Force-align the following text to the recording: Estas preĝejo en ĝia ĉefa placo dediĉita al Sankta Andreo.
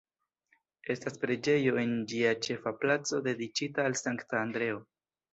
Estas 0.93 1.17
preĝejo 1.25 1.75
en 1.81 1.91
ĝia 2.13 2.31
ĉefa 2.45 2.73
placo 2.85 3.19
dediĉita 3.27 3.85
al 3.91 3.97
Sankta 4.01 4.41
Andreo. 4.47 4.81